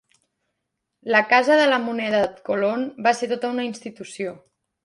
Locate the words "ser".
3.21-3.33